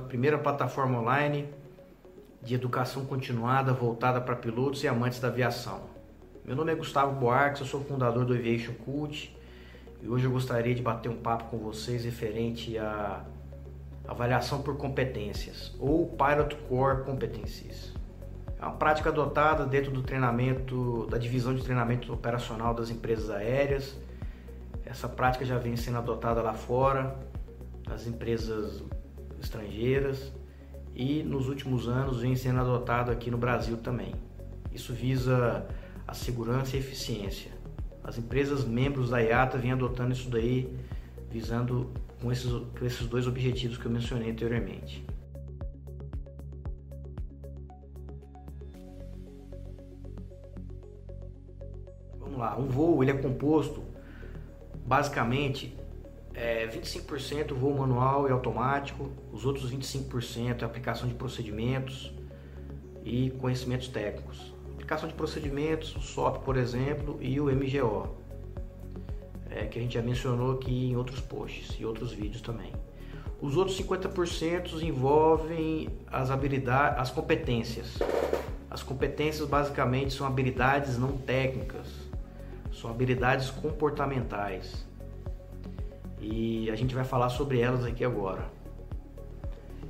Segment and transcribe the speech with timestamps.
[0.00, 1.48] primeira plataforma online
[2.42, 5.82] de educação continuada voltada para pilotos e amantes da aviação.
[6.44, 9.36] Meu nome é Gustavo Boarques, eu sou fundador do Aviation Cult
[10.02, 13.24] e hoje eu gostaria de bater um papo com vocês referente à
[14.08, 17.94] avaliação por competências ou Pilot Core Competencies.
[18.58, 23.96] É uma prática adotada dentro do treinamento, da divisão de treinamento operacional das empresas aéreas.
[24.84, 27.16] Essa prática já vem sendo adotada lá fora,
[27.86, 28.82] nas empresas
[29.40, 30.32] estrangeiras
[30.94, 34.14] e nos últimos anos vem sendo adotado aqui no Brasil também.
[34.72, 35.66] Isso visa
[36.06, 37.50] a segurança e eficiência.
[38.02, 40.76] As empresas membros da IATA vêm adotando isso daí,
[41.30, 41.90] visando
[42.20, 45.04] com esses, com esses dois objetivos que eu mencionei anteriormente.
[52.18, 53.82] Vamos lá, um voo ele é composto
[54.84, 55.76] basicamente
[56.34, 62.12] é, 25% voo manual e automático, os outros 25% é aplicação de procedimentos
[63.04, 64.54] e conhecimentos técnicos.
[64.72, 68.16] Aplicação de procedimentos, o SOP, por exemplo, e o MGO,
[69.50, 72.72] é, que a gente já mencionou aqui em outros posts e outros vídeos também.
[73.40, 77.98] Os outros 50% envolvem as habilidades, as competências.
[78.70, 81.88] As competências basicamente são habilidades não técnicas,
[82.72, 84.86] são habilidades comportamentais
[86.20, 88.44] e a gente vai falar sobre elas aqui agora.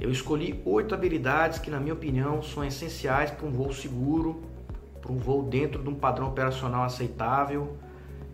[0.00, 4.42] Eu escolhi oito habilidades que, na minha opinião, são essenciais para um voo seguro,
[5.00, 7.76] para um voo dentro de um padrão operacional aceitável,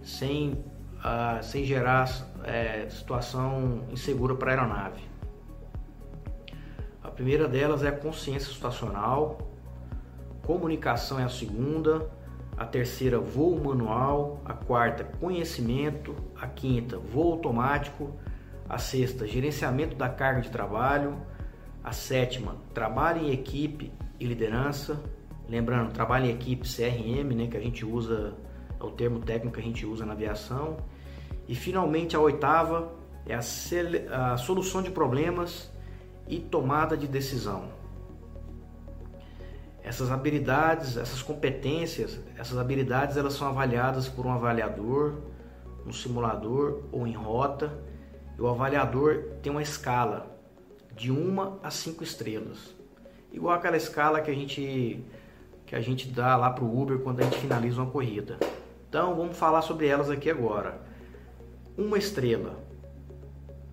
[0.02, 0.52] sem,
[0.98, 2.08] uh, sem gerar
[2.44, 5.02] é, situação insegura para a aeronave.
[7.02, 9.38] A primeira delas é a consciência situacional,
[10.42, 12.10] comunicação é a segunda,
[12.60, 18.10] a terceira voo manual, a quarta conhecimento, a quinta voo automático,
[18.68, 21.16] a sexta gerenciamento da carga de trabalho,
[21.82, 23.90] a sétima trabalho em equipe
[24.20, 25.02] e liderança,
[25.48, 28.34] lembrando trabalho em equipe CRM, né, que a gente usa
[28.78, 30.76] é o termo técnico que a gente usa na aviação,
[31.48, 32.92] e finalmente a oitava
[33.26, 35.72] é a, a solução de problemas
[36.28, 37.79] e tomada de decisão.
[39.82, 45.14] Essas habilidades, essas competências, essas habilidades elas são avaliadas por um avaliador,
[45.84, 47.72] no simulador ou em rota.
[48.36, 50.38] E o avaliador tem uma escala
[50.94, 52.74] de uma a cinco estrelas,
[53.32, 55.02] igual aquela escala que a gente
[55.64, 58.38] que a gente dá lá para o Uber quando a gente finaliza uma corrida.
[58.88, 60.80] Então vamos falar sobre elas aqui agora.
[61.78, 62.58] Uma estrela.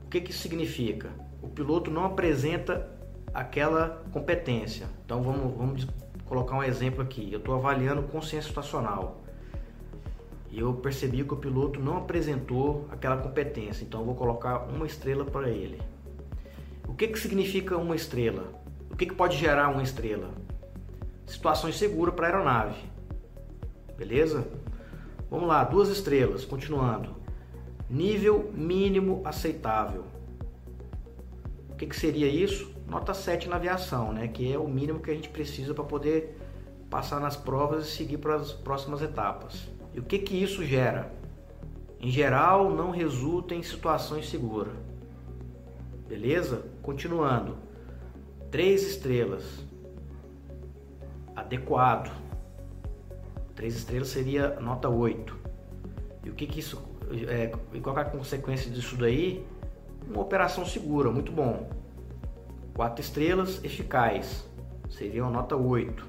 [0.05, 1.09] O que que significa?
[1.41, 2.87] O piloto não apresenta
[3.33, 4.87] aquela competência.
[5.05, 5.87] Então vamos, vamos
[6.25, 7.31] colocar um exemplo aqui.
[7.31, 9.21] Eu estou avaliando consciência situacional
[10.49, 13.83] e eu percebi que o piloto não apresentou aquela competência.
[13.83, 15.81] Então vou colocar uma estrela para ele.
[16.87, 18.45] O que, que significa uma estrela?
[18.89, 20.29] O que, que pode gerar uma estrela?
[21.25, 22.81] Situações seguras para a aeronave.
[23.97, 24.47] Beleza?
[25.29, 27.15] Vamos lá, duas estrelas, continuando.
[27.89, 30.05] Nível mínimo aceitável.
[31.69, 32.73] O que, que seria isso?
[32.87, 34.27] Nota 7 na aviação, né?
[34.27, 36.37] Que é o mínimo que a gente precisa para poder
[36.89, 39.67] passar nas provas e seguir para as próximas etapas.
[39.93, 41.11] E o que que isso gera?
[41.99, 44.75] Em geral, não resulta em situações seguras.
[46.07, 46.65] Beleza?
[46.81, 47.57] Continuando.
[48.49, 49.65] Três estrelas.
[51.35, 52.11] Adequado.
[53.55, 55.35] Três estrelas seria nota 8.
[56.23, 56.81] E o que que isso...
[57.27, 59.45] É, qual é a consequência disso daí?
[60.07, 61.69] Uma operação segura, muito bom.
[62.77, 64.47] 4 estrelas, eficaz,
[64.87, 66.05] seria uma nota 8.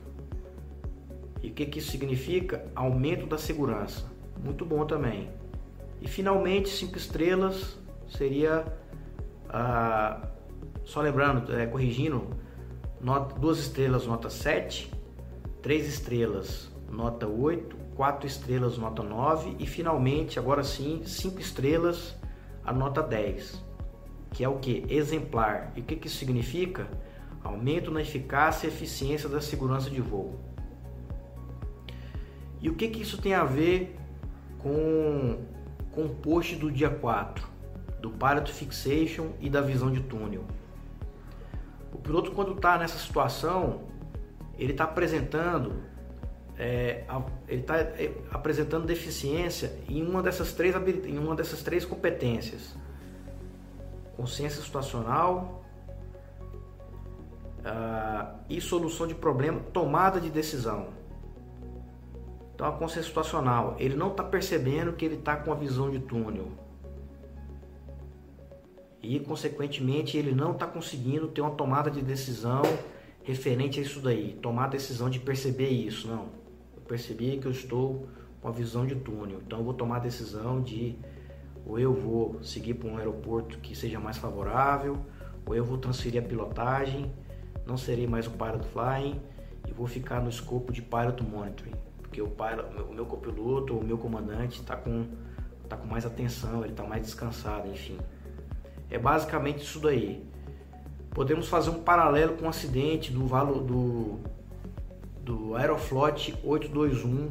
[1.42, 2.62] E o que, que isso significa?
[2.74, 4.04] Aumento da segurança,
[4.44, 5.30] muito bom também.
[5.98, 8.66] E finalmente, 5 estrelas seria,
[9.48, 10.28] ah,
[10.84, 12.28] só lembrando, é, corrigindo,
[13.00, 14.92] nota, 2 estrelas, nota 7,
[15.62, 22.14] 3 estrelas, nota 8, 4 estrelas, nota 9 e finalmente, agora sim, 5 estrelas,
[22.62, 23.67] a nota 10
[24.32, 24.84] que é o que?
[24.88, 25.72] Exemplar.
[25.76, 26.88] E o que, que isso significa?
[27.42, 30.38] Aumento na eficácia e eficiência da segurança de voo.
[32.60, 33.96] E o que, que isso tem a ver
[34.58, 35.38] com,
[35.92, 37.46] com o post do dia 4,
[38.00, 40.44] do Pilot Fixation e da visão de túnel?
[41.92, 43.82] O piloto, quando está nessa situação,
[44.58, 45.88] ele está apresentando
[46.58, 47.04] é,
[47.46, 50.74] ele está é, apresentando deficiência em uma dessas três
[51.06, 52.74] em uma dessas três competências
[54.18, 55.62] consciência situacional
[57.60, 60.88] uh, e solução de problema, tomada de decisão.
[62.52, 66.00] Então a consciência situacional, ele não está percebendo que ele está com a visão de
[66.00, 66.48] túnel.
[69.00, 72.62] E consequentemente, ele não está conseguindo ter uma tomada de decisão
[73.22, 76.08] referente a isso daí, tomar a decisão de perceber isso.
[76.08, 76.26] Não,
[76.74, 78.08] eu percebi que eu estou
[78.42, 80.98] com a visão de túnel, então eu vou tomar a decisão de
[81.68, 84.98] ou eu vou seguir para um aeroporto que seja mais favorável,
[85.44, 87.12] ou eu vou transferir a pilotagem,
[87.66, 89.20] não serei mais o pilot flying
[89.68, 93.80] e vou ficar no escopo de pilot monitoring, porque o, pilot, o meu copiloto ou
[93.80, 95.06] o meu comandante está com,
[95.68, 97.98] tá com mais atenção, ele está mais descansado, enfim.
[98.90, 100.26] É basicamente isso daí.
[101.10, 103.26] Podemos fazer um paralelo com o acidente do,
[103.60, 104.18] do,
[105.22, 107.30] do Aeroflot 821.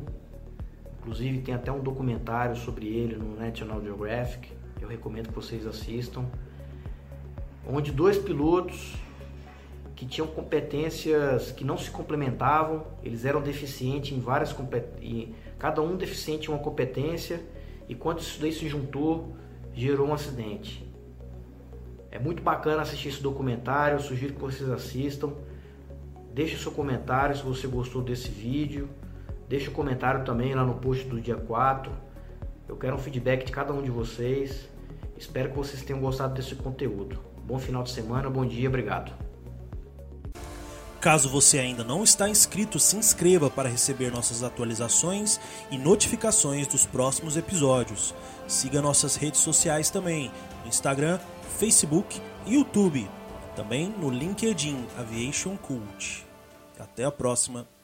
[1.08, 4.52] Inclusive tem até um documentário sobre ele no National Geographic.
[4.82, 6.26] Eu recomendo que vocês assistam.
[7.66, 8.94] Onde dois pilotos
[9.96, 15.96] que tinham competências que não se complementavam, eles eram deficientes em várias competências, cada um
[15.96, 17.42] deficiente em uma competência,
[17.88, 19.34] e quando isso daí se juntou,
[19.74, 20.86] gerou um acidente.
[22.12, 25.32] É muito bacana assistir esse documentário, sugiro que vocês assistam.
[26.34, 28.90] Deixe seu comentário se você gostou desse vídeo.
[29.48, 31.92] Deixe o um comentário também lá no post do dia 4.
[32.68, 34.68] Eu quero um feedback de cada um de vocês.
[35.18, 37.20] Espero que vocês tenham gostado desse conteúdo.
[37.44, 39.12] Bom final de semana, bom dia, obrigado.
[41.00, 45.40] Caso você ainda não está inscrito, se inscreva para receber nossas atualizações
[45.72, 48.14] e notificações dos próximos episódios.
[48.48, 50.32] Siga nossas redes sociais também,
[50.66, 51.20] Instagram,
[51.58, 53.10] Facebook e YouTube.
[53.56, 56.26] Também no LinkedIn Aviation Cult.
[56.80, 57.77] Até a próxima.